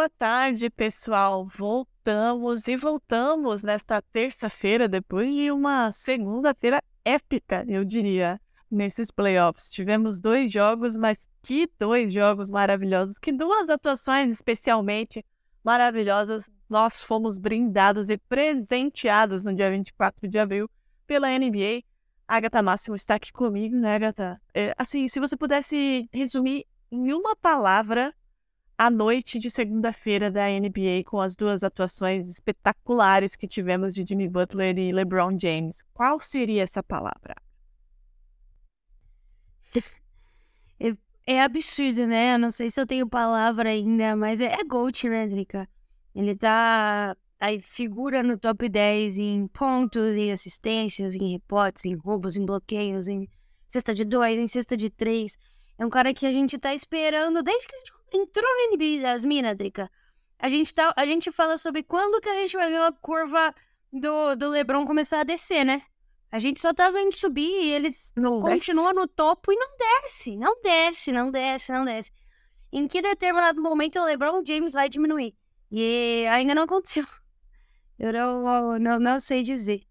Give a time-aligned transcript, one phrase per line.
[0.00, 1.44] Boa tarde, pessoal.
[1.44, 9.70] Voltamos e voltamos nesta terça-feira, depois de uma segunda-feira épica, eu diria, nesses playoffs.
[9.70, 15.22] Tivemos dois jogos, mas que dois jogos maravilhosos, que duas atuações especialmente
[15.62, 16.48] maravilhosas.
[16.66, 20.66] Nós fomos brindados e presenteados no dia 24 de abril
[21.06, 21.82] pela NBA.
[22.26, 24.40] Agatha Máximo está aqui comigo, né, Agatha?
[24.54, 28.14] É, assim, se você pudesse resumir em uma palavra
[28.80, 34.26] a noite de segunda-feira da NBA com as duas atuações espetaculares que tivemos de Jimmy
[34.26, 35.84] Butler e LeBron James.
[35.92, 37.34] Qual seria essa palavra?
[41.26, 42.34] É absurdo, né?
[42.34, 45.68] Eu não sei se eu tenho palavra ainda, mas é, é GOAT, né, Drica?
[46.12, 47.14] Ele tá.
[47.38, 53.06] Aí figura no top 10 em pontos, em assistências, em rebotes, em roubos, em bloqueios,
[53.06, 53.28] em
[53.68, 55.38] cesta de dois, em cesta de três.
[55.78, 59.02] É um cara que a gente tá esperando desde que a gente entrou no NBA
[59.02, 59.90] das minas, Drica.
[60.38, 63.54] A gente, tá, a gente fala sobre quando que a gente vai ver uma curva
[63.92, 65.82] do, do LeBron começar a descer, né?
[66.32, 70.36] A gente só tá vendo subir e eles Não continuam no topo e não desce,
[70.36, 72.12] não desce, não desce, não desce.
[72.72, 75.34] Em que determinado momento o LeBron James vai diminuir?
[75.70, 77.04] E ainda não aconteceu.
[77.98, 79.82] Eu não, não, não sei dizer.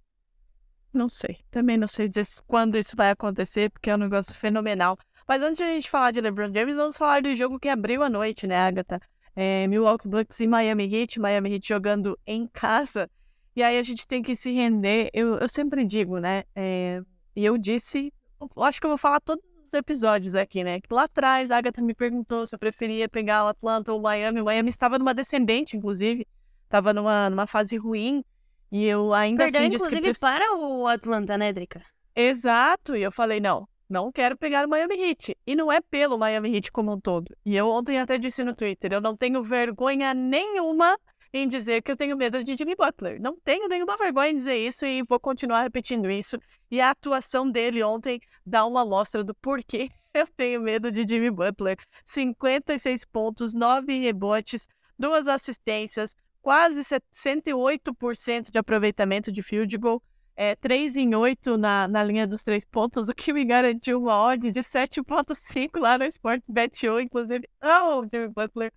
[0.92, 1.40] Não sei.
[1.52, 4.98] Também não sei dizer quando isso vai acontecer, porque é um negócio fenomenal.
[5.30, 8.02] Mas antes de a gente falar de LeBron James, vamos falar do jogo que abriu
[8.02, 9.00] a noite, né, Agatha?
[9.36, 11.20] É, Milwaukee Bucks e Miami Heat.
[11.20, 13.08] Miami Heat jogando em casa.
[13.56, 15.12] E aí a gente tem que se render.
[15.14, 16.46] Eu, eu sempre digo, né?
[16.56, 17.04] é,
[17.36, 20.82] e eu disse, eu acho que eu vou falar todos os episódios aqui, né?
[20.82, 24.02] Que lá atrás a Agatha me perguntou se eu preferia pegar o Atlanta ou o
[24.02, 24.42] Miami.
[24.42, 26.26] O Miami estava numa descendente, inclusive.
[26.64, 28.26] Estava numa, numa fase ruim.
[28.72, 31.84] E eu ainda Perdeu, assim disse que inclusive, para o Atlanta, né, Drica?
[32.16, 35.36] Exato, e eu falei, não, não quero pegar o Miami Heat.
[35.48, 37.36] E não é pelo Miami Heat como um todo.
[37.44, 40.98] E eu ontem até disse no Twitter, eu não tenho vergonha nenhuma
[41.34, 43.20] em dizer que eu tenho medo de Jimmy Butler.
[43.22, 46.38] Não tenho nenhuma vergonha em dizer isso e vou continuar repetindo isso.
[46.70, 51.32] E a atuação dele ontem dá uma amostra do porquê eu tenho medo de Jimmy
[51.32, 51.78] Butler.
[52.06, 54.68] 56 pontos, 9 rebotes,
[54.98, 60.02] duas assistências, quase 108% de aproveitamento de field goal
[60.42, 64.24] é, 3 em 8 na, na linha dos três pontos, o que me garantiu uma
[64.24, 68.72] odd de 7.5 lá no Sportbet Show, inclusive, oh, Jimmy Butler.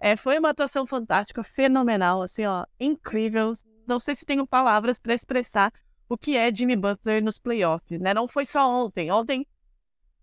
[0.00, 3.52] É, foi uma atuação fantástica, fenomenal, assim, ó, incrível.
[3.86, 5.70] Não sei se tenho palavras para expressar
[6.08, 8.14] o que é Jimmy Butler nos playoffs, né?
[8.14, 9.12] Não foi só ontem.
[9.12, 9.46] Ontem,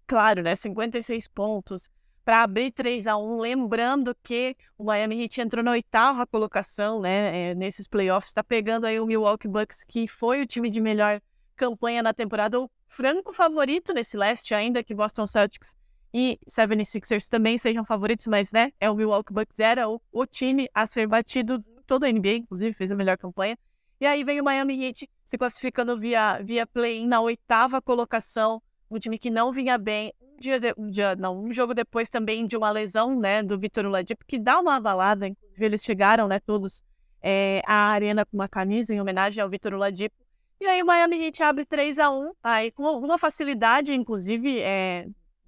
[0.07, 1.88] claro, né, 56 pontos,
[2.29, 7.50] para abrir 3 a 1 lembrando que o Miami Heat entrou na oitava colocação, né,
[7.50, 11.19] é, nesses playoffs, está pegando aí o Milwaukee Bucks, que foi o time de melhor
[11.56, 15.75] campanha na temporada, o franco favorito nesse leste, ainda que Boston Celtics
[16.13, 20.69] e 76ers também sejam favoritos, mas, né, é o Milwaukee Bucks, era o, o time
[20.72, 23.57] a ser batido toda a NBA, inclusive, fez a melhor campanha.
[24.00, 28.97] E aí vem o Miami Heat se classificando via, via play-in na oitava colocação, um
[28.97, 32.47] time que não vinha bem, um dia, de, um dia, não, um jogo depois também
[32.47, 36.39] de uma lesão, né, do Vitor Oladipo, que dá uma abalada, inclusive eles chegaram, né,
[36.39, 36.81] todos
[37.22, 40.16] é, à arena com uma camisa em homenagem ao Vitor Oladipo.
[40.59, 45.07] E aí o Miami Heat abre 3 a 1 aí com alguma facilidade, inclusive, é,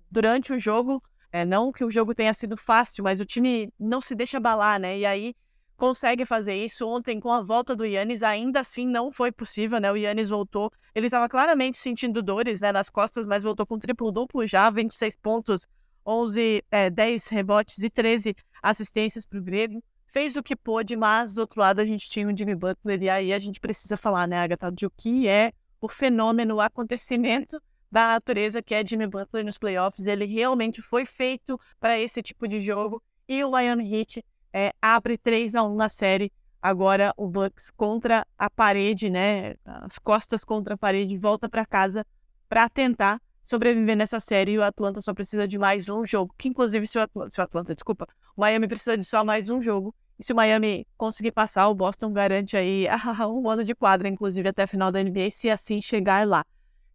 [0.09, 4.01] durante o jogo, é, não que o jogo tenha sido fácil, mas o time não
[4.01, 5.35] se deixa abalar, né, e aí
[5.81, 6.87] consegue fazer isso.
[6.87, 9.91] Ontem, com a volta do Yannis, ainda assim não foi possível, né?
[9.91, 10.71] O Yannis voltou.
[10.93, 15.67] Ele estava claramente sentindo dores né, nas costas, mas voltou com triplo-duplo já, 26 pontos,
[16.05, 19.83] 11, é, 10 rebotes e 13 assistências para o Grego.
[20.05, 23.09] Fez o que pôde, mas do outro lado a gente tinha o Jimmy Butler, e
[23.09, 27.59] aí a gente precisa falar, né, Agatha, de o que é o fenômeno, o acontecimento
[27.91, 30.05] da natureza que é Jimmy Butler nos playoffs.
[30.05, 33.01] Ele realmente foi feito para esse tipo de jogo.
[33.27, 34.23] E o Miami Heat
[34.53, 36.31] é, abre 3 a 1 na série.
[36.61, 39.55] Agora o Bucks contra a parede, né?
[39.65, 42.05] As costas contra a parede, volta para casa
[42.47, 44.51] para tentar sobreviver nessa série.
[44.53, 46.33] E o Atlanta só precisa de mais um jogo.
[46.37, 49.49] Que inclusive se o Atlanta, se o Atlanta, desculpa, o Miami precisa de só mais
[49.49, 49.95] um jogo.
[50.19, 52.85] E se o Miami conseguir passar, o Boston garante aí
[53.27, 56.45] um ano de quadra, inclusive até a final da NBA, se assim chegar lá.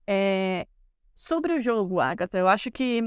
[0.06, 0.64] É,
[1.12, 3.00] sobre o jogo, Agatha, eu acho que,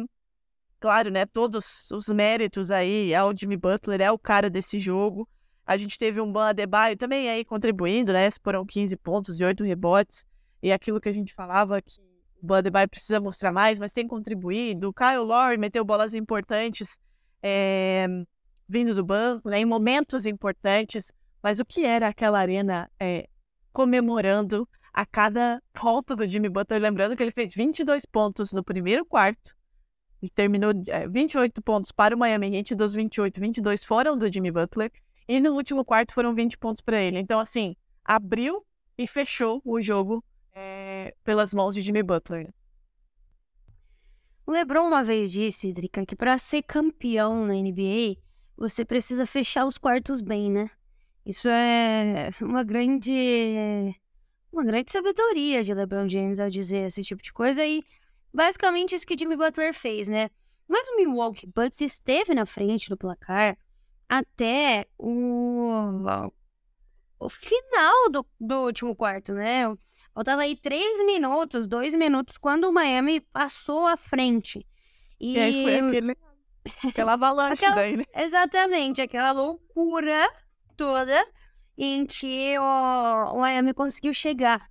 [0.79, 5.27] claro, né, todos os méritos aí ao Jimmy Butler, é o cara desse jogo.
[5.65, 8.29] A gente teve um Ban Adebayo também aí contribuindo, né?
[8.43, 10.25] Foram 15 pontos e 8 rebotes.
[10.63, 12.01] E aquilo que a gente falava que
[12.41, 14.89] o Ban Adebayo precisa mostrar mais, mas tem contribuído.
[14.89, 16.99] O Kyle Lowry meteu bolas importantes
[17.43, 18.07] é,
[18.67, 19.59] vindo do banco, né?
[19.59, 21.11] Em momentos importantes.
[21.43, 23.29] Mas o que era aquela arena é,
[23.71, 29.05] comemorando a cada ponto do Jimmy Butler, lembrando que ele fez 22 pontos no primeiro
[29.05, 29.55] quarto
[30.21, 34.51] e terminou é, 28 pontos para o Miami Heat, dos 28, 22 foram do Jimmy
[34.51, 34.91] Butler
[35.27, 37.19] e no último quarto foram 20 pontos para ele.
[37.19, 38.65] Então, assim, abriu
[38.97, 40.23] e fechou o jogo
[40.53, 42.53] é, pelas mãos de Jimmy Butler.
[44.45, 48.17] O LeBron uma vez disse, Drica, que para ser campeão na NBA,
[48.57, 50.69] você precisa fechar os quartos bem, né?
[51.23, 53.95] Isso é uma grande
[54.51, 57.83] uma grande sabedoria de LeBron James ao dizer esse tipo de coisa e
[58.33, 60.29] basicamente isso que Jimmy Butler fez, né?
[60.67, 63.57] Mas o Milwaukee Bucks esteve na frente do placar
[64.07, 65.71] até o,
[67.19, 69.63] o final do, do último quarto, né?
[70.13, 74.65] Faltava aí três minutos, dois minutos, quando o Miami passou à frente.
[75.19, 76.17] E, e aí foi aquele,
[76.87, 78.03] aquela avalanche aquela, daí, né?
[78.15, 80.31] Exatamente, aquela loucura
[80.75, 81.25] toda
[81.77, 84.69] em que o, o Miami conseguiu chegar.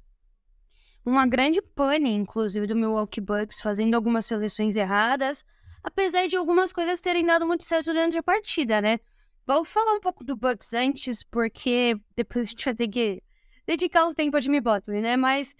[1.09, 5.43] Uma grande pane, inclusive, do Milwaukee Bucks, fazendo algumas seleções erradas,
[5.83, 9.01] apesar de algumas coisas terem dado muito certo durante a partida, né?
[9.47, 13.23] Vou falar um pouco do Bucks antes, porque depois a gente vai ter que
[13.67, 15.17] dedicar um tempo a Jimmy Butler, né?
[15.17, 15.57] Mas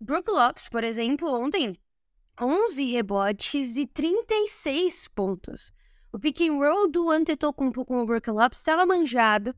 [0.00, 1.76] Brook Lopes, por exemplo, ontem,
[2.40, 5.72] 11 rebotes e 36 pontos.
[6.12, 9.52] O pick and roll do Antetokounmpo com o Brook Lopes estava manjado.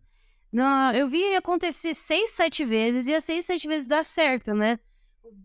[0.95, 4.79] Eu vi acontecer seis, sete vezes e as seis, sete vezes dá certo, né?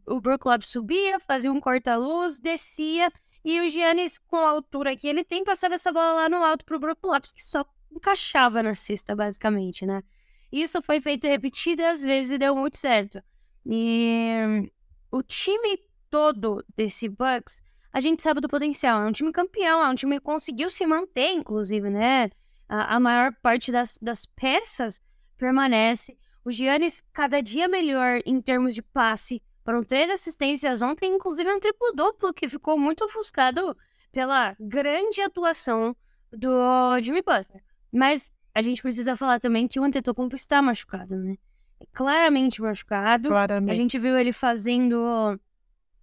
[0.05, 3.11] O Brook Lopes subia, fazia um corta-luz, descia
[3.43, 6.65] e o Giannis, com a altura que ele tem, passava essa bola lá no alto
[6.65, 10.03] pro Brook Lopes, que só encaixava na cesta, basicamente, né?
[10.51, 13.21] Isso foi feito repetidas vezes e deu muito certo.
[13.65, 14.69] E
[15.11, 17.61] o time todo desse Bucks,
[17.93, 19.01] a gente sabe do potencial.
[19.01, 22.29] É um time campeão, é um time que conseguiu se manter, inclusive, né?
[22.67, 25.01] a, a maior parte das, das peças
[25.37, 26.17] permanece.
[26.43, 29.41] O Giannis cada dia melhor em termos de passe.
[29.67, 33.75] Foram três assistências ontem, inclusive um triplo-duplo que ficou muito ofuscado
[34.13, 35.93] pela grande atuação
[36.31, 37.61] do Jimmy Butler.
[37.91, 41.35] Mas a gente precisa falar também que o Antetokounmpo está machucado, né?
[41.81, 43.27] É claramente machucado.
[43.27, 43.69] Claramente.
[43.73, 45.37] A gente viu ele fazendo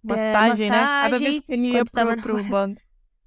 [0.03, 0.77] massagem, é, massagem né?
[0.77, 2.79] Cada vez que ele ia pro, pro banco.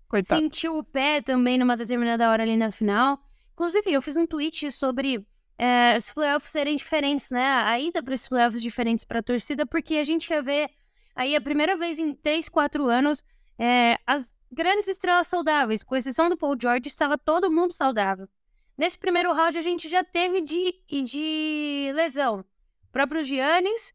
[0.06, 0.40] Coitado.
[0.40, 3.18] Sentiu o pé também numa determinada hora ali na final.
[3.54, 5.26] Inclusive, eu fiz um tweet sobre
[5.58, 7.44] é, os playoffs serem diferentes, né?
[7.44, 10.70] A ida para esses playoffs diferentes para a torcida, porque a gente ia ver
[11.16, 13.24] aí a primeira vez em 3, 4 anos
[13.58, 18.28] é, as grandes estrelas saudáveis, com exceção do Paul George, estava todo mundo saudável.
[18.76, 22.44] Nesse primeiro round a gente já teve de, de lesão.
[22.84, 23.92] O próprio Giannis,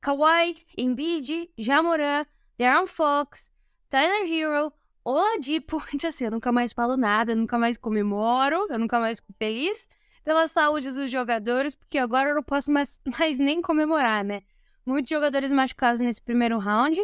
[0.00, 2.24] Kawhi, Embiid, Jamoran,
[2.56, 3.50] Darren Fox,
[3.88, 4.72] Tyler Hero,
[5.02, 9.88] Oladipo, assim, eu nunca mais falo nada, nunca mais comemoro, eu nunca mais fico feliz
[10.24, 14.42] pela saúde dos jogadores, porque agora eu não posso mais, mais nem comemorar, né?
[14.84, 17.00] Muitos jogadores machucados nesse primeiro round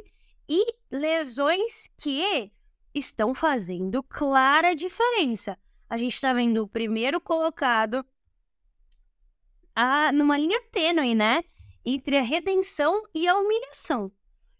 [0.48, 2.50] e lesões que
[2.94, 5.58] estão fazendo clara diferença.
[5.88, 8.04] A gente está vendo o primeiro colocado
[9.74, 11.42] a, numa linha tênue, né?
[11.84, 14.10] Entre a redenção e a humilhação,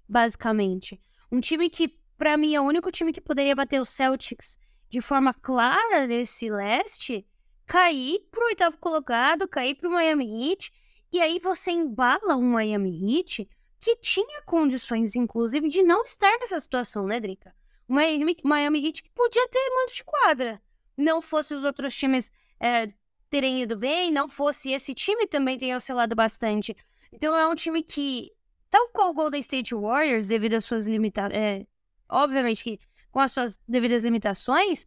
[0.08, 1.00] basicamente.
[1.32, 4.58] Um time que para mim, é o único time que poderia bater o Celtics
[4.88, 7.26] de forma clara nesse leste,
[7.66, 10.72] cair pro oitavo colocado, cair pro Miami Heat,
[11.12, 16.58] e aí você embala um Miami Heat que tinha condições, inclusive, de não estar nessa
[16.58, 17.54] situação, né, Drica?
[17.88, 20.62] O Miami, Miami Heat que podia ter mando de quadra.
[20.96, 22.92] Não fosse os outros times é,
[23.28, 26.74] terem ido bem, não fosse esse time também ter oscilado bastante.
[27.12, 28.32] Então é um time que,
[28.70, 31.66] tal qual o Golden State Warriors, devido às suas limitações, é,
[32.08, 32.78] obviamente que
[33.10, 34.86] com as suas devidas limitações,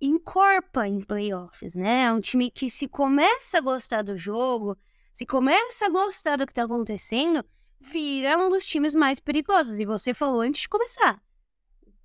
[0.00, 2.04] encorpa em playoffs, né?
[2.04, 4.76] É um time que se começa a gostar do jogo,
[5.12, 7.44] se começa a gostar do que tá acontecendo,
[7.80, 9.80] vira um dos times mais perigosos.
[9.80, 11.20] E você falou antes de começar.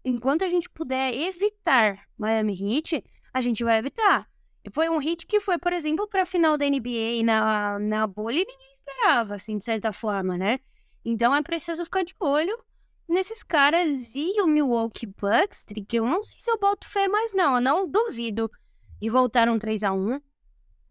[0.03, 4.29] Enquanto a gente puder evitar Miami Heat, a gente vai evitar.
[4.71, 8.39] Foi um hit que foi, por exemplo, para a final da NBA na, na bolha
[8.39, 10.59] e ninguém esperava, assim, de certa forma, né?
[11.03, 12.57] Então é preciso ficar de olho
[13.07, 17.33] nesses caras e o Milwaukee Bucks, que eu não sei se eu boto fé mais
[17.33, 18.49] não, eu não duvido
[19.01, 20.19] de voltar um 3 a 1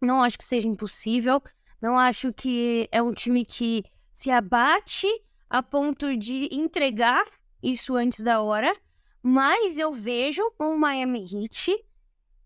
[0.01, 1.41] Não acho que seja impossível,
[1.81, 5.07] não acho que é um time que se abate
[5.49, 7.25] a ponto de entregar
[7.61, 8.75] isso antes da hora,
[9.21, 11.77] mas eu vejo um Miami Heat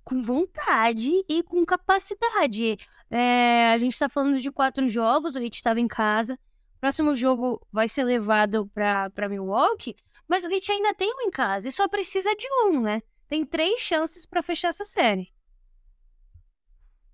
[0.03, 2.77] com vontade e com capacidade.
[3.09, 6.39] É, a gente está falando de quatro jogos, o Heat estava em casa.
[6.79, 9.95] Próximo jogo vai ser levado para Milwaukee,
[10.27, 13.01] mas o Heat ainda tem um em casa e só precisa de um, né?
[13.27, 15.33] Tem três chances para fechar essa série.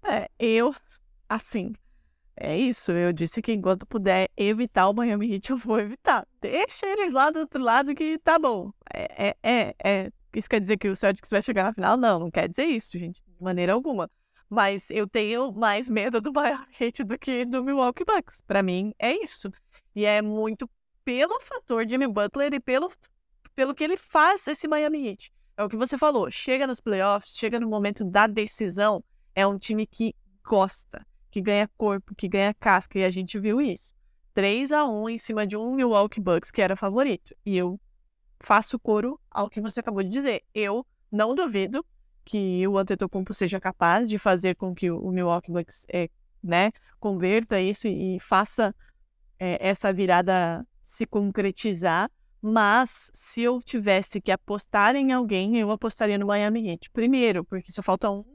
[0.04, 0.76] É, eu,
[1.30, 1.74] assim,
[2.36, 2.92] é isso.
[2.92, 6.28] Eu disse que enquanto puder evitar o Miami Heat, eu vou evitar.
[6.42, 8.72] Deixa eles lá do outro lado que tá bom.
[8.94, 10.12] É, é, é, é.
[10.36, 11.96] Isso quer dizer que o Celtics vai chegar na final?
[11.96, 14.10] Não, não quer dizer isso, gente, de maneira alguma.
[14.54, 16.68] Mas eu tenho mais medo do Miami
[17.08, 18.40] do que do Milwaukee Bucks.
[18.42, 19.52] Para mim, é isso.
[19.96, 20.70] E é muito
[21.04, 22.88] pelo fator Jimmy Butler e pelo,
[23.56, 25.34] pelo que ele faz esse Miami Heat.
[25.58, 26.30] É o que você falou.
[26.30, 29.04] Chega nos playoffs, chega no momento da decisão.
[29.34, 33.60] É um time que gosta que ganha corpo, que ganha casca, e a gente viu
[33.60, 33.96] isso.
[34.36, 37.36] 3 a 1 em cima de um Milwaukee Bucks que era favorito.
[37.44, 37.82] E eu
[38.40, 40.44] faço coro ao que você acabou de dizer.
[40.54, 41.84] Eu não duvido
[42.24, 46.10] que o Antetokounmpo seja capaz de fazer com que o Milwaukee Bucks é,
[46.44, 48.76] né, converta isso e faça
[49.40, 52.10] é, essa virada se concretizar.
[52.42, 56.90] Mas se eu tivesse que apostar em alguém, eu apostaria no Miami Heat.
[56.92, 58.26] Primeiro, porque só falta um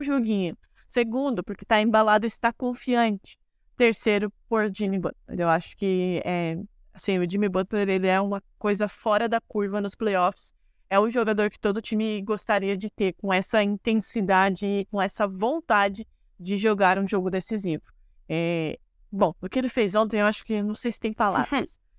[0.00, 0.56] joguinho.
[0.88, 3.38] Segundo, porque está embalado está confiante.
[3.76, 5.40] Terceiro, por Jimmy Butler.
[5.40, 6.58] Eu acho que é,
[6.92, 10.54] assim, o Jimmy Butler ele é uma coisa fora da curva nos playoffs.
[10.90, 15.26] É o jogador que todo time gostaria de ter, com essa intensidade e com essa
[15.26, 16.06] vontade
[16.38, 17.84] de jogar um jogo decisivo.
[18.28, 18.78] É,
[19.10, 21.80] bom, o que ele fez ontem, eu acho que não sei se tem palavras.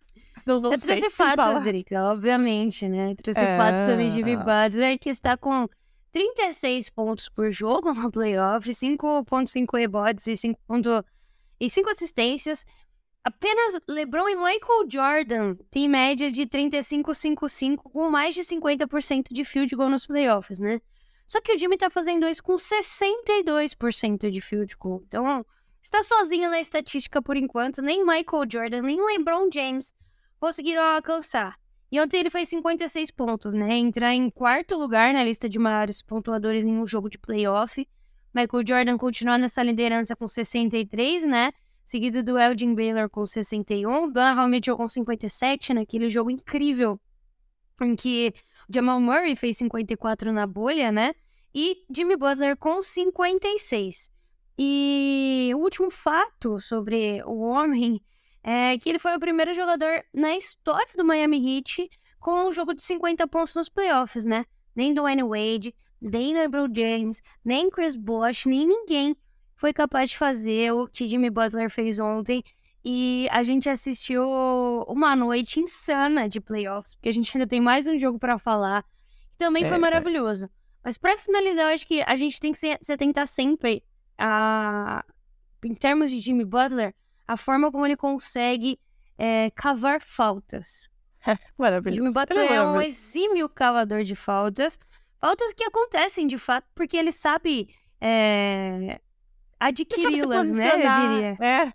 [0.45, 3.12] Não, não eu trouxe fatos, Erika, obviamente, né?
[3.12, 3.57] Eu trouxe é...
[3.57, 5.67] fatos sobre Jimmy Butler, que está com
[6.12, 11.05] 36 pontos por jogo no playoff, 5.5 rebotes e 5, ponto...
[11.60, 12.65] e 5 assistências.
[13.24, 19.75] Apenas LeBron e Michael Jordan têm média de 35-5-5 com mais de 50% de field
[19.75, 20.82] goal nos playoffs, né?
[21.28, 25.04] Só que o Jimmy tá fazendo isso com 62% de field goal.
[25.08, 25.46] Então,
[25.82, 27.82] está sozinho na estatística por enquanto.
[27.82, 29.94] Nem Michael Jordan, nem LeBron James
[30.40, 31.60] conseguiram alcançar.
[31.92, 33.75] E ontem ele fez 56 pontos, né?
[33.75, 37.88] Entrar em quarto lugar na lista de maiores pontuadores em um jogo de playoff.
[38.34, 41.51] Michael Jordan continua nessa liderança com 63, né?
[41.91, 44.10] Seguido do Elgin Baylor com 61.
[44.13, 46.98] Donovan Mitchell com 57, naquele jogo incrível
[47.81, 48.33] em que
[48.74, 51.13] Jamal Murray fez 54 na bolha, né?
[51.53, 54.10] E Jimmy Butler com 56.
[54.57, 58.01] E o último fato sobre o homem
[58.41, 61.89] é que ele foi o primeiro jogador na história do Miami Heat
[62.21, 64.45] com um jogo de 50 pontos nos playoffs, né?
[64.74, 69.13] Nem Dwayne Wade, nem LeBron James, nem Chris Bosh, nem ninguém
[69.62, 72.44] foi capaz de fazer o que Jimmy Butler fez ontem.
[72.84, 74.27] E a gente assistiu
[74.88, 78.84] uma noite insana de playoffs, porque a gente ainda tem mais um jogo para falar,
[79.30, 80.50] que também é, foi maravilhoso.
[80.84, 83.84] Mas para finalizar, eu acho que a gente tem que se, se atentar sempre
[84.18, 85.06] a,
[85.63, 86.96] em termos de Jimmy Butler,
[87.27, 88.80] a forma como ele consegue
[89.15, 90.89] é, cavar faltas.
[91.56, 92.01] Maravilhoso.
[92.01, 94.80] Jimmy Butler é, é um exímio cavador de faltas.
[95.20, 97.70] Faltas que acontecem de fato porque ele sabe
[98.01, 99.00] é,
[99.62, 100.72] adquiri-las, né?
[100.74, 101.38] Eu diria.
[101.39, 101.74] É.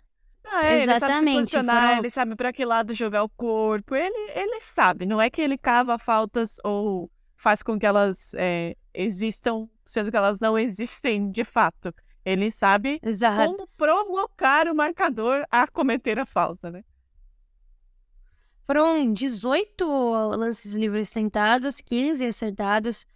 [0.49, 0.83] Ah, é, Exatamente.
[0.83, 1.97] Ele sabe se posicionar, foram...
[1.99, 3.95] ele sabe para que lado jogar o corpo.
[3.95, 5.05] Ele, ele sabe.
[5.05, 10.17] Não é que ele cava faltas ou faz com que elas é, existam, sendo que
[10.17, 11.93] elas não existem de fato.
[12.25, 13.51] Ele sabe Exato.
[13.51, 16.83] como provocar o marcador a cometer a falta, né?
[18.65, 19.85] Foram 18
[20.35, 23.07] lances livres tentados, 15 acertados,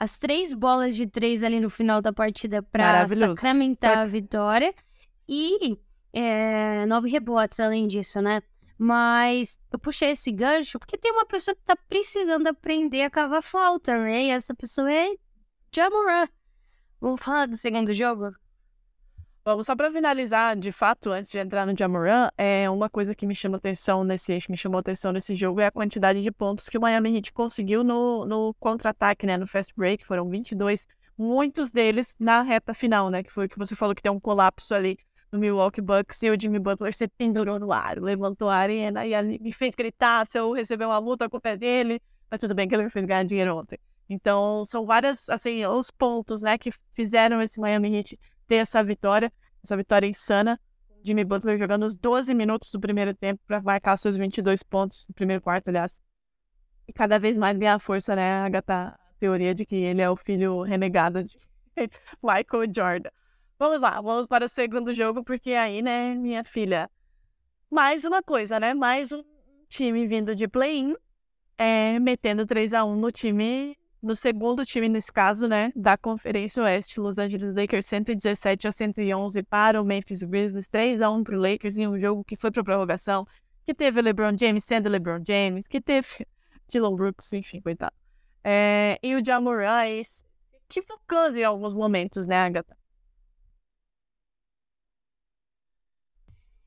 [0.00, 4.00] as três bolas de três ali no final da partida para sacramentar pra...
[4.00, 4.74] a vitória
[5.28, 5.78] e
[6.10, 8.42] é, nove rebotes além disso, né?
[8.78, 13.42] Mas eu puxei esse gancho porque tem uma pessoa que tá precisando aprender a cavar
[13.42, 14.24] falta, né?
[14.24, 15.14] E essa pessoa é
[15.70, 16.26] Jamoran.
[16.98, 18.32] Vamos falar do segundo jogo?
[19.42, 23.26] Vamos só para finalizar, de fato, antes de entrar no Jamoran, é uma coisa que
[23.26, 26.76] me chama atenção nesse me chamou atenção nesse jogo é a quantidade de pontos que
[26.76, 32.14] o Miami Heat conseguiu no, no contra-ataque, né, no fast break, foram 22, muitos deles
[32.20, 34.98] na reta final, né, que foi o que você falou que tem um colapso ali
[35.32, 39.14] no Milwaukee Bucks e o Jimmy Butler se pendurou no ar, levantou a arena e
[39.14, 41.98] ali me fez gritar se eu receber uma multa, a culpa é dele,
[42.30, 43.78] mas tudo bem que ele me fez ganhar dinheiro ontem.
[44.06, 48.18] Então, são várias, assim, os pontos, né, que fizeram esse Miami Heat
[48.50, 50.60] ter essa vitória, essa vitória insana.
[51.04, 55.14] Jimmy Butler jogando os 12 minutos do primeiro tempo para marcar seus 22 pontos no
[55.14, 56.02] primeiro quarto, aliás.
[56.88, 58.98] E cada vez mais ganha força, né, Agatha?
[58.98, 61.36] A teoria de que ele é o filho renegado de
[62.20, 63.10] Michael Jordan.
[63.56, 66.90] Vamos lá, vamos para o segundo jogo, porque aí, né, minha filha,
[67.70, 68.74] mais uma coisa, né?
[68.74, 69.22] Mais um
[69.68, 70.96] time vindo de play-in,
[71.56, 76.62] é, metendo 3 a 1 no time, no segundo time nesse caso, né, da Conferência
[76.62, 81.36] Oeste, Los Angeles Lakers 117 a 111 para o Memphis Grizzlies, 3 a 1 para
[81.36, 83.26] o Lakers em um jogo que foi para prorrogação,
[83.64, 86.26] que teve LeBron James sendo LeBron James, que teve
[86.68, 87.94] Dylan Brooks, enfim, coitado.
[88.42, 90.24] É, e o Jamoran se
[90.68, 92.76] equivocando em alguns momentos, né, Agatha?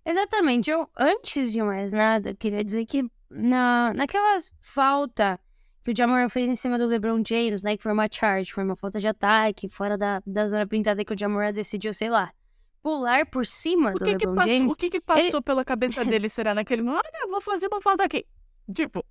[0.06, 0.70] Exatamente.
[0.70, 5.40] Eu, antes de mais nada, queria dizer que na, naquela falta
[5.84, 7.76] que o Jamoran fez em cima do LeBron James, né?
[7.76, 11.14] Que foi uma charge, foi uma falta de ataque, fora da, da zona pintada que
[11.14, 12.32] o Jamoran decidiu, sei lá,
[12.82, 14.74] pular por cima O do que que LeBron passou, James.
[14.74, 17.06] o que que passou pela cabeça dele, será, naquele momento?
[17.14, 18.26] Olha, vou fazer uma falta aqui.
[18.74, 19.06] Tipo,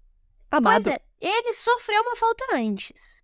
[0.50, 0.84] amado.
[0.84, 3.22] Pois é, ele sofreu uma falta antes.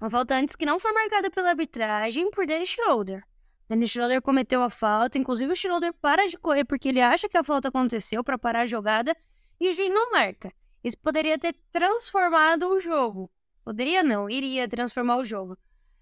[0.00, 3.22] Uma falta antes que não foi marcada pela arbitragem por Dennis Schroeder.
[3.68, 7.36] Dennis Schroeder cometeu a falta, inclusive o Schroeder para de correr porque ele acha que
[7.36, 9.16] a falta aconteceu para parar a jogada
[9.60, 10.52] e o juiz não marca.
[10.88, 13.30] Isso poderia ter transformado o jogo.
[13.62, 15.56] Poderia não, iria transformar o jogo.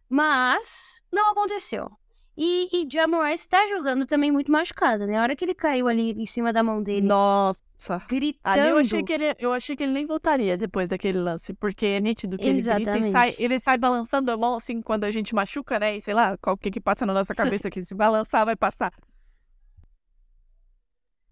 [0.08, 1.90] Mas não aconteceu.
[2.36, 5.18] E, e Jamoran está jogando também muito machucado, né?
[5.18, 8.02] A hora que ele caiu ali em cima da mão dele, Nossa.
[8.08, 8.60] gritando.
[8.60, 11.86] Ali eu achei, que ele, eu achei que ele nem voltaria depois daquele lance, porque
[11.86, 13.10] é nítido que ele grita e Exatamente.
[13.10, 15.96] sai, ele sai balançando a mão assim quando a gente machuca, né?
[15.96, 18.92] E sei lá, qual que que passa na nossa cabeça que se balançar vai passar.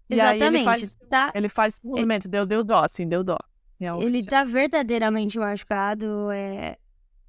[0.09, 0.63] E aí ele Exatamente.
[0.65, 3.37] faz, Tá, ele faz esse movimento, deu, deu dó, assim, deu dó.
[3.79, 4.29] Real Ele oficial.
[4.29, 6.31] tá verdadeiramente machucado.
[6.31, 6.77] É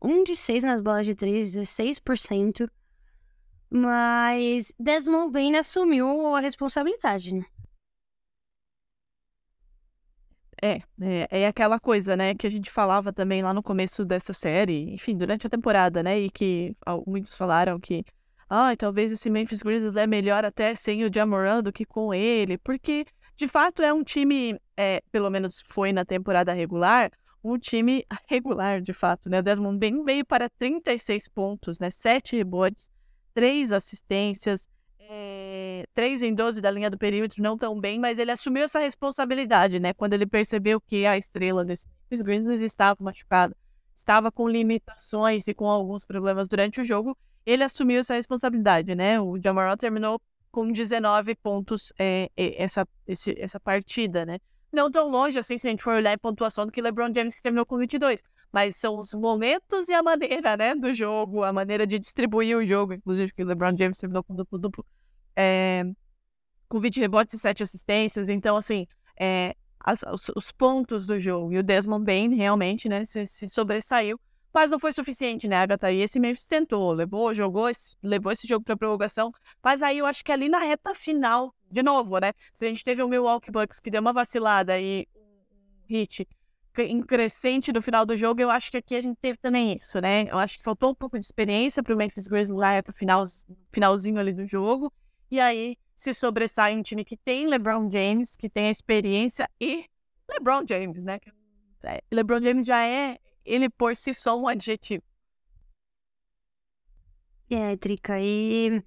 [0.02, 2.70] um de seis nas bolas de três, 16%.
[3.68, 7.44] Mas Desmond Bain assumiu a responsabilidade, né?
[10.62, 14.32] É, é, é aquela coisa, né, que a gente falava também lá no começo dessa
[14.32, 18.04] série, enfim, durante a temporada, né, e que al- muitos falaram que,
[18.48, 22.56] ah, talvez esse Memphis Grizzlies é melhor até sem o Jamoran do que com ele,
[22.58, 27.10] porque, de fato, é um time, é, pelo menos foi na temporada regular,
[27.42, 32.36] um time regular, de fato, né, o Desmond Bain veio para 36 pontos, né, 7
[32.36, 32.90] rebotes,
[33.34, 34.68] 3 assistências,
[35.08, 38.80] é, 3 em 12 da linha do perímetro, não tão bem, mas ele assumiu essa
[38.80, 39.92] responsabilidade, né?
[39.92, 43.56] Quando ele percebeu que a estrela desse Memphis Grizzlies estava machucada,
[43.96, 49.20] estava com limitações e com alguns problemas durante o jogo, ele assumiu essa responsabilidade, né?
[49.20, 50.20] O Jamoran terminou
[50.52, 54.38] com 19 pontos é, é, essa, esse- essa partida, né?
[54.72, 57.34] Não tão longe assim, se a gente for olhar em pontuação do que LeBron James,
[57.34, 58.22] que terminou com 22.
[58.52, 62.64] Mas são os momentos e a maneira, né, do jogo, a maneira de distribuir o
[62.66, 64.84] jogo, inclusive que o LeBron James terminou com duplo-duplo
[65.34, 65.84] é,
[66.68, 68.28] com 20 rebotes e 7 assistências.
[68.28, 68.86] Então, assim,
[69.18, 71.52] é, as- os, os pontos do jogo.
[71.52, 74.18] E o Desmond Bain realmente, né, se, se sobressaiu.
[74.52, 75.92] Mas não foi suficiente, né, Agatha?
[75.92, 77.70] E esse Memphis tentou, levou, jogou,
[78.02, 79.30] levou esse jogo para prorrogação.
[79.62, 82.32] Mas aí eu acho que ali na reta final, de novo, né?
[82.54, 86.26] Se a gente teve o Milwaukee Bucks que deu uma vacilada e um hit
[86.78, 90.00] em crescente no final do jogo, eu acho que aqui a gente teve também isso,
[90.00, 90.22] né?
[90.30, 93.24] Eu acho que faltou um pouco de experiência para o Memphis Grizzlies na reta final,
[93.72, 94.92] finalzinho ali do jogo.
[95.30, 99.86] E aí se sobressai um time que tem LeBron James, que tem a experiência e
[100.30, 101.18] LeBron James, né?
[101.82, 105.02] É, LeBron James já é, ele por si só, um adjetivo.
[107.48, 108.82] É, Trica, e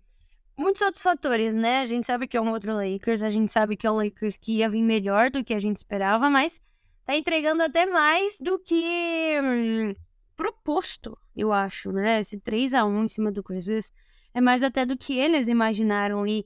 [0.56, 1.82] muitos outros fatores, né?
[1.82, 4.38] A gente sabe que é um outro Lakers, a gente sabe que é um Lakers
[4.38, 6.62] que ia vir melhor do que a gente esperava, mas
[7.06, 9.96] tá entregando até mais do que hum,
[10.36, 12.20] proposto, eu acho, né?
[12.20, 13.92] Esse 3 a 1 em cima do Grizzlies
[14.34, 16.46] é mais até do que eles imaginaram e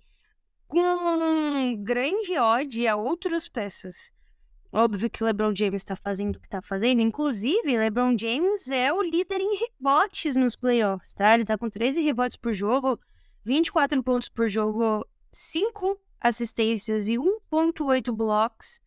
[0.74, 4.12] com grande ódio a outras peças.
[4.72, 7.00] Óbvio que LeBron James está fazendo o que está fazendo.
[7.00, 11.36] Inclusive, LeBron James é o líder em rebotes nos playoffs, tá?
[11.36, 13.00] Ele tá com 13 rebotes por jogo,
[13.46, 18.82] 24 pontos por jogo, 5 assistências e 1.8 blocos,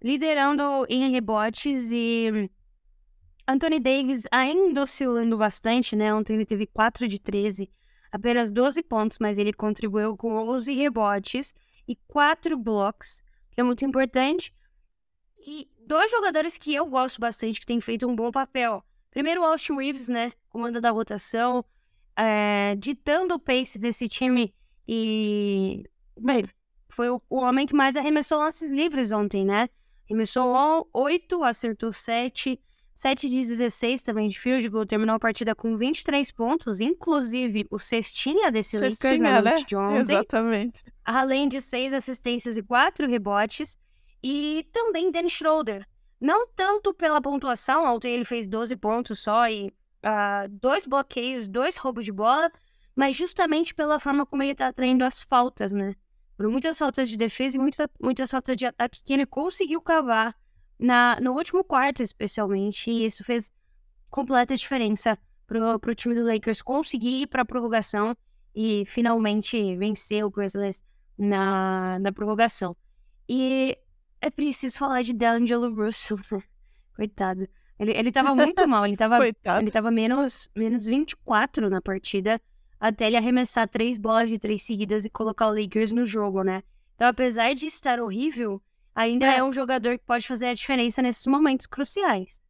[0.00, 2.48] liderando em rebotes e
[3.48, 6.14] Anthony Davis ainda oscilando bastante, né?
[6.14, 7.68] Ontem ele teve 4 de 13,
[8.14, 11.52] apenas 12 pontos, mas ele contribuiu com 11 rebotes
[11.86, 14.54] e 4 blocos, que é muito importante.
[15.44, 18.84] E dois jogadores que eu gosto bastante, que têm feito um bom papel.
[19.10, 20.30] Primeiro, o Austin Reeves, né?
[20.48, 21.64] Comandando a rotação,
[22.16, 24.54] é, ditando o pace desse time.
[24.86, 25.82] E,
[26.16, 26.44] bem,
[26.88, 29.68] foi o, o homem que mais arremessou lances livres ontem, né?
[30.08, 32.60] Arremessou 8, acertou 7.
[32.94, 34.86] 7 de 16 também de field goal.
[34.86, 39.54] Terminou a partida com 23 pontos, inclusive o cestinha desse Lakers na né?
[39.56, 40.84] de ontem Exatamente.
[41.04, 43.76] além de seis assistências e quatro rebotes.
[44.22, 45.86] E também Dan Schroeder.
[46.20, 49.70] Não tanto pela pontuação, ontem ele fez 12 pontos só e
[50.02, 52.50] ah, dois bloqueios, dois roubos de bola,
[52.94, 55.94] mas justamente pela forma como ele tá atraindo as faltas, né?
[56.36, 60.34] Por muitas faltas de defesa e muita, muitas faltas de ataque que ele conseguiu cavar
[60.78, 63.52] na, no último quarto, especialmente, e isso fez
[64.10, 68.16] completa diferença pro, pro time do Lakers conseguir ir pra prorrogação
[68.54, 70.84] e finalmente vencer o Grizzlies
[71.18, 72.76] na, na prorrogação.
[73.28, 73.76] E
[74.20, 76.18] é preciso falar de D'Angelo Russell?
[76.94, 77.48] Coitado.
[77.78, 79.60] Ele, ele tava muito mal, ele tava, Coitado.
[79.60, 82.40] ele tava menos, menos 24 na partida,
[82.78, 86.62] até ele arremessar três bolas de três seguidas e colocar o Lakers no jogo, né?
[86.94, 88.62] Então, apesar de estar horrível,
[88.94, 89.44] ainda é, É.
[89.44, 92.40] um jogador que pode fazer a diferença nesses momentos cruciais.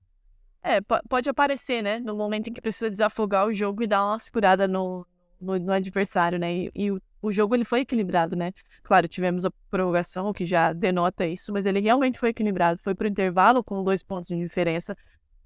[0.62, 1.98] É, po- pode aparecer, né?
[1.98, 5.06] No momento em que precisa desafogar o jogo e dar uma segurada no,
[5.40, 6.52] no, no adversário, né?
[6.54, 8.52] E, e o, o jogo ele foi equilibrado, né?
[8.82, 12.80] Claro, tivemos a prorrogação, que já denota isso, mas ele realmente foi equilibrado.
[12.82, 14.96] Foi pro intervalo com dois pontos de diferença.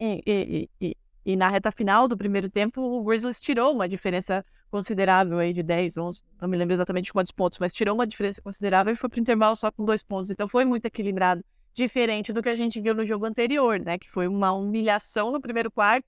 [0.01, 0.97] E, e, e,
[1.29, 5.63] e- na reta final do primeiro tempo, o Grizzlies tirou uma diferença considerável aí de
[5.63, 9.11] 10, 11, não me lembro exatamente quantos pontos, mas tirou uma diferença considerável e foi
[9.11, 10.31] pro intervalo só com dois pontos.
[10.31, 13.99] Então foi muito equilibrado diferente do que a gente viu no jogo anterior, né?
[13.99, 16.07] Que foi uma humilhação no primeiro quarto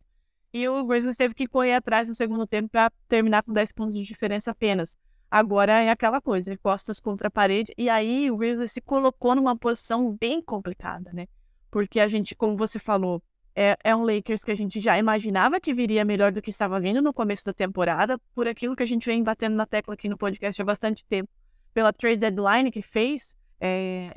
[0.52, 3.94] e o Grizzlies teve que correr atrás no segundo tempo para terminar com 10 pontos
[3.94, 4.96] de diferença apenas.
[5.30, 6.56] Agora é aquela coisa, né?
[6.56, 7.72] costas contra a parede.
[7.76, 11.26] E aí o Grizzlies se colocou numa posição bem complicada, né?
[11.70, 13.22] Porque a gente, como você falou,
[13.60, 16.80] é, é um Lakers que a gente já imaginava que viria melhor do que estava
[16.80, 20.08] vindo no começo da temporada, por aquilo que a gente vem batendo na tecla aqui
[20.08, 21.28] no podcast há bastante tempo,
[21.74, 24.14] pela trade deadline que fez, é,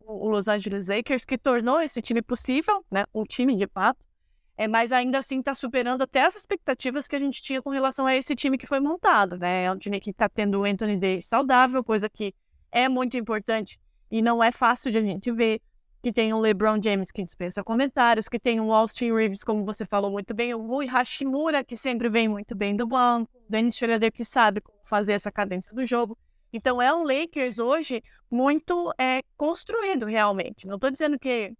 [0.00, 3.06] o Los Angeles Lakers, que tornou esse time possível, né?
[3.14, 4.06] Um time de fato.
[4.54, 8.04] É, mas ainda assim está superando até as expectativas que a gente tinha com relação
[8.04, 9.64] a esse time que foi montado, né?
[9.64, 12.34] É um time que está tendo o Anthony Davis saudável, coisa que
[12.70, 15.62] é muito importante e não é fácil de a gente ver.
[16.04, 19.86] Que tem o LeBron James que dispensa comentários, que tem o Austin Reeves, como você
[19.86, 23.74] falou muito bem, o Rui Hashimura, que sempre vem muito bem do banco, o Dennis
[23.74, 26.18] Schroeder, que sabe fazer essa cadência do jogo.
[26.52, 30.66] Então é um Lakers hoje muito é, construído realmente.
[30.66, 31.54] Não estou dizendo que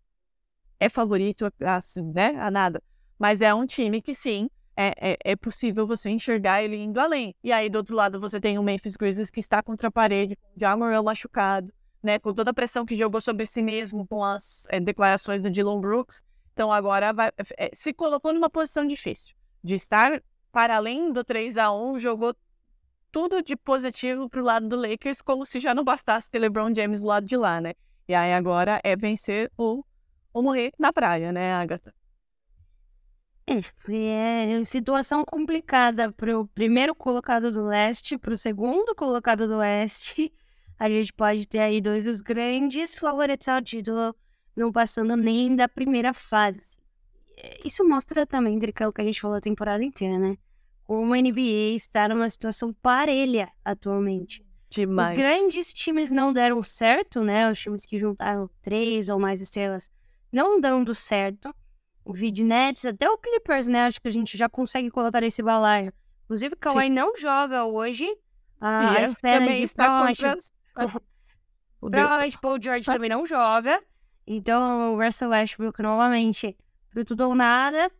[0.79, 2.83] é favorito assim, né, a nada,
[3.19, 7.35] mas é um time que sim é, é, é possível você enxergar ele indo além.
[7.43, 10.37] E aí do outro lado você tem o Memphis Grizzlies que está contra a parede,
[10.37, 11.73] com o Jamoran machucado,
[12.05, 15.51] né, com toda a pressão que jogou sobre si mesmo, com as é, declarações do
[15.51, 16.23] Dylan Brooks.
[16.53, 21.57] Então agora vai, é, se colocou numa posição difícil de estar para além do 3
[21.57, 22.37] a 1 jogou
[23.11, 27.01] tudo de positivo pro lado do Lakers, como se já não bastasse ter LeBron James
[27.01, 27.73] do lado de lá, né?
[28.07, 29.85] E aí agora é vencer ou,
[30.33, 31.95] ou morrer na praia, né, Agatha?
[33.47, 40.33] É situação complicada para o primeiro colocado do leste, para o segundo colocado do oeste.
[40.79, 44.15] A gente pode ter aí dois dos grandes favoritos ao título
[44.57, 46.79] não passando nem da primeira fase.
[47.65, 50.37] Isso mostra também, Drica, o que a gente falou a temporada inteira, né?
[50.85, 54.45] Como a NBA está numa situação parelha atualmente.
[54.71, 55.11] Demais.
[55.11, 57.51] Os grandes times não deram certo, né?
[57.51, 59.91] Os times que juntaram três ou mais estrelas
[60.33, 61.55] não dando certo.
[62.05, 63.85] O Vidnets, até o Clippers, né?
[63.85, 65.93] Acho que a gente já consegue colocar esse balaio.
[66.25, 68.07] Inclusive, o Kawhi não joga hoje.
[68.61, 70.51] Ah, E é- espera também de está contra as...
[71.81, 73.83] Provavelmente Paul George também não joga.
[74.27, 76.57] Então, o Russell Westbrook novamente
[76.91, 77.91] pro tudo ou nada.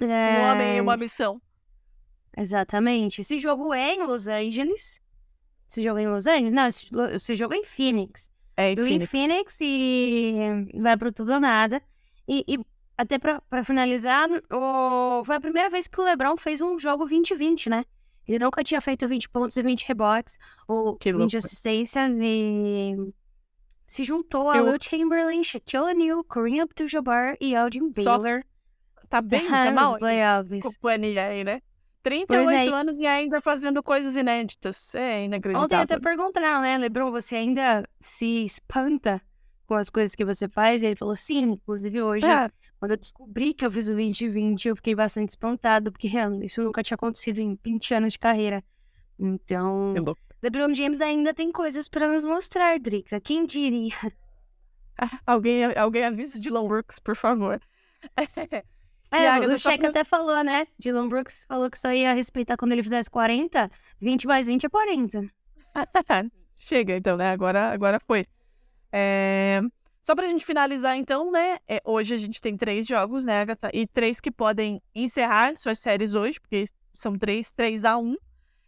[0.00, 1.40] Um É, homem e uma missão.
[2.36, 3.20] Exatamente.
[3.20, 5.00] Esse jogo é em Los Angeles.
[5.68, 6.54] Esse jogo é em Los Angeles?
[6.54, 8.30] Não, esse, jogo é em Phoenix.
[8.56, 9.10] É, em Do em Phoenix.
[9.10, 10.36] Phoenix e
[10.80, 11.82] vai pro tudo ou nada.
[12.26, 12.58] E, e
[12.96, 17.06] até pra, pra finalizar, o, foi a primeira vez que o LeBron fez um jogo
[17.06, 17.84] 20-20, né?
[18.26, 21.38] Ele nunca tinha feito 20 pontos e 20 rebotes, ou Que 20 loucura.
[21.38, 23.12] assistências e
[23.86, 28.42] se juntou a Eu- Will Chamberlain, Shaquille O'Neal, Kareem Abdul-Jabbar e Elgin Só Baylor.
[29.08, 29.98] Tá bem, tá mal.
[30.62, 31.60] Companhia aí, né?
[32.04, 32.74] Pois 38 é.
[32.74, 34.92] anos e ainda fazendo coisas inéditas.
[34.94, 35.78] É Ontem inacreditável.
[35.82, 39.20] até perguntaram, né, Lebron, você ainda se espanta
[39.66, 40.82] com as coisas que você faz?
[40.82, 42.50] E ele falou, sim, inclusive hoje, É,
[42.82, 46.10] quando eu descobri que eu fiz o 2020, eu fiquei bastante espantado, porque
[46.42, 48.60] isso nunca tinha acontecido em 20 anos de carreira.
[49.16, 50.20] Então, louco.
[50.42, 53.20] LeBron James ainda tem coisas pra nos mostrar, Drica.
[53.20, 53.94] Quem diria?
[55.24, 57.60] Alguém, alguém avisa o Dylan Brooks, por favor.
[59.14, 60.66] É, Agatha, o Shaq pra- até falou, né?
[60.78, 63.70] Dylan Brooks falou que só ia respeitar quando ele fizesse 40.
[64.00, 65.20] 20 mais 20 é 40.
[66.56, 67.30] Chega, então, né?
[67.30, 68.24] Agora, agora foi.
[68.90, 69.60] É,
[70.02, 71.58] Só pra gente finalizar, então, né?
[71.68, 73.70] é, Hoje a gente tem três jogos, né, Agatha?
[73.72, 78.16] E três que podem encerrar suas séries hoje, porque são três, 3 a 1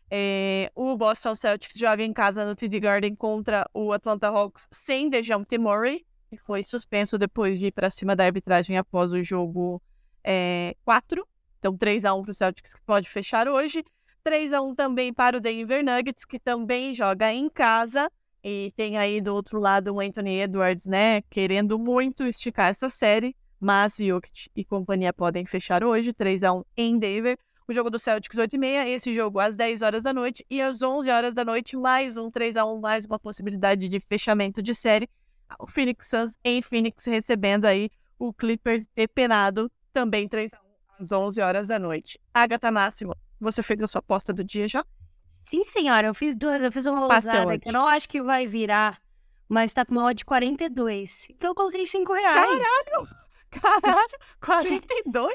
[0.08, 5.10] É, O Boston Celtics joga em casa no TD Garden contra o Atlanta Hawks sem
[5.10, 9.82] DeJounte Murray, que foi suspenso depois de ir pra cima da arbitragem após o jogo
[10.84, 11.26] 4.
[11.58, 13.84] Então, 3 a 1 pro Celtics, que pode fechar hoje.
[14.22, 18.08] 3 a 1 também para o Denver Nuggets, que também joga em casa
[18.46, 21.22] E tem aí do outro lado o Anthony Edwards, né?
[21.30, 23.34] Querendo muito esticar essa série.
[23.58, 27.38] Mas Jokic e companhia podem fechar hoje, 3 a 1 em Denver.
[27.66, 30.44] O jogo do Celtics 8 e meia, esse jogo às 10 horas da noite.
[30.50, 33.98] E às 11 horas da noite, mais um 3 a 1 mais uma possibilidade de
[33.98, 35.08] fechamento de série.
[35.58, 40.58] O Phoenix Suns em Phoenix recebendo aí o Clippers depenado, também 3 a
[41.00, 42.20] 1 às 11 horas da noite.
[42.34, 44.84] Agatha Máximo, você fez a sua aposta do dia já?
[45.44, 46.62] Sim, senhora, eu fiz duas.
[46.64, 48.98] Eu fiz uma ousada que eu não acho que vai virar,
[49.48, 51.26] mas tá com uma odd de 42.
[51.30, 52.62] Então eu coloquei 5 reais.
[53.50, 54.08] Caralho,
[54.40, 55.34] 42?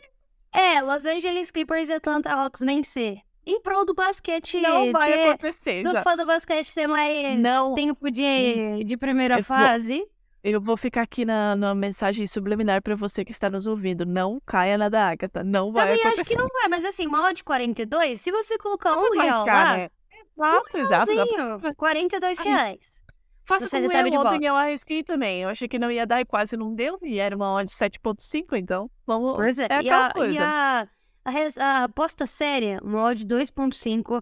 [0.52, 3.20] É, Los Angeles Clippers e Atlanta Hawks vencer.
[3.46, 4.60] Em prol do basquete.
[4.62, 5.84] Não vai ter- acontecer.
[5.84, 6.04] Do Já.
[6.04, 7.74] fã do basquete ter mais Não.
[7.74, 10.06] tempo de, de primeira Eu vou- fase.
[10.42, 14.06] Eu vou ficar aqui na, na mensagem subliminar pra você que está nos ouvindo.
[14.06, 15.44] Não caia na da Agatha.
[15.44, 16.22] Não vai Também acontecer.
[16.22, 19.26] acho que não vai, mas assim, uma odd de 42, se você colocar um vai
[19.28, 19.90] real arriscar, lá, né?
[20.22, 21.16] Exato, exato.
[21.16, 23.04] dá pra- realzinho, 42 Ai, reais.
[23.46, 25.42] Faça Você como eu ontem eu arrisquei também.
[25.42, 27.00] Eu achei que não ia dar e quase não deu.
[27.02, 29.36] E era uma odd 7.5, então vamos...
[29.36, 30.34] Pois é, é e, aquela a, coisa.
[30.34, 30.88] e a,
[31.26, 34.22] a, res- a aposta séria, uma odd 2.5.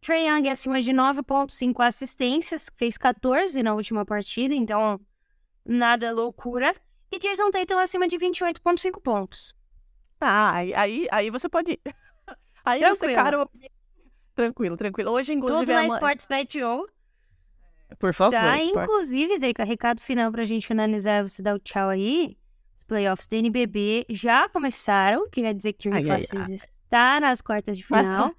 [0.00, 4.98] Trae Young acima de 9.5 assistências, fez 14 na última partida, então
[5.64, 6.74] nada loucura.
[7.12, 9.54] E Jason Tatum acima de 28.5 pontos.
[10.20, 10.72] Ah, aí,
[11.10, 11.78] aí, você pode.
[12.64, 13.46] Aí você, Tranquilo.
[13.46, 13.48] cara...
[14.38, 15.10] Tranquilo, tranquilo.
[15.10, 15.94] Hoje, inclusive, Tudo é na uma...
[15.96, 16.86] Sportsbet.io.
[17.98, 18.84] Por favor, Tá, Sport.
[18.84, 22.36] inclusive, Drica, recado final pra gente finalizar, você dá o tchau aí.
[22.76, 27.82] Os playoffs da NBB já começaram, queria dizer que o Unifacis está nas quartas de
[27.84, 28.32] final.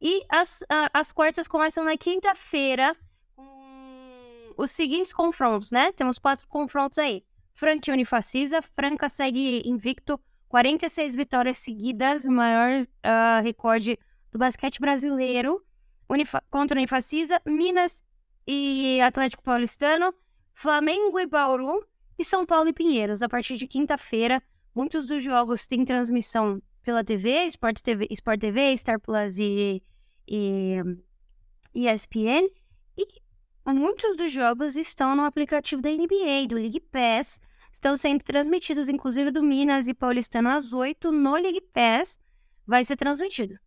[0.00, 2.96] e as, a- as quartas começam na quinta-feira
[3.36, 5.92] com os seguintes confrontos, né?
[5.92, 7.22] Temos quatro confrontos aí.
[7.54, 8.60] Franca e Unifacisa.
[8.60, 13.96] Franca segue invicto, 46 vitórias seguidas, maior ah, recorde
[14.36, 15.64] do basquete brasileiro.
[16.08, 17.40] Unifa contra o Unifacisa.
[17.46, 18.04] Minas
[18.46, 20.14] e Atlético Paulistano,
[20.52, 21.84] Flamengo e Bauru
[22.18, 23.22] e São Paulo e Pinheiros.
[23.22, 24.40] A partir de quinta-feira,
[24.74, 29.82] muitos dos jogos têm transmissão pela TV, Sport TV, Sport TV Star Plus e,
[30.28, 30.76] e
[31.74, 32.48] ESPN.
[32.96, 33.06] E
[33.66, 37.40] muitos dos jogos estão no aplicativo da NBA, do League Pass.
[37.72, 42.20] Estão sendo transmitidos, inclusive do Minas e Paulistano às 8 no League Pass.
[42.66, 43.58] Vai ser transmitido.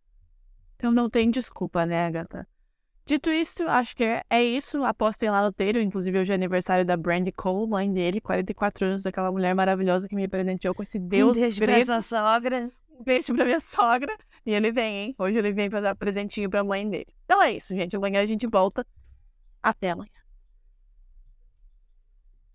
[0.80, 2.48] Então não tem desculpa, né, Agatha?
[3.04, 4.82] Dito isso, acho que é, é isso.
[4.82, 5.78] Apostem lá no Teiro.
[5.78, 10.16] Inclusive, hoje é aniversário da Brandy Cole, mãe dele, 44 anos, daquela mulher maravilhosa que
[10.16, 11.84] me presenteou com esse Deus um beijo pra grego.
[11.84, 12.70] sua sogra.
[12.98, 14.16] Um beijo pra minha sogra.
[14.46, 15.14] E ele vem, hein?
[15.18, 17.08] Hoje ele vem pra dar presentinho pra mãe dele.
[17.26, 17.94] Então é isso, gente.
[17.94, 18.86] Amanhã a gente volta.
[19.62, 20.19] Até amanhã.